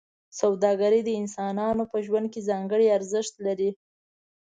سوداګري 0.39 1.01
د 1.03 1.09
انسانانو 1.21 1.83
په 1.91 1.97
ژوند 2.05 2.27
کې 2.33 2.45
ځانګړی 2.49 2.87
ارزښت 2.97 3.33
لري. 3.45 3.69